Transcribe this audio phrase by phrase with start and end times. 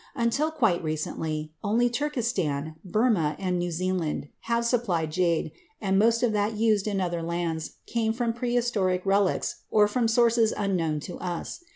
[0.15, 6.31] Until quite recently only Turkestan, Burma and New Zealand have supplied jade and most of
[6.33, 11.59] that used in other lands came from prehistoric relics or from sources unknown to us.